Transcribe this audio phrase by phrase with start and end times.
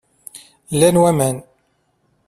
[0.73, 1.35] Llan waman.